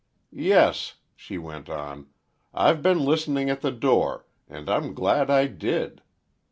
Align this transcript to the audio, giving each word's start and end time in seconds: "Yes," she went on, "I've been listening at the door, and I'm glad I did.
"Yes," 0.33 0.95
she 1.15 1.37
went 1.37 1.69
on, 1.69 2.07
"I've 2.55 2.81
been 2.81 3.05
listening 3.05 3.51
at 3.51 3.61
the 3.61 3.69
door, 3.71 4.25
and 4.49 4.67
I'm 4.67 4.95
glad 4.95 5.29
I 5.29 5.45
did. 5.45 6.01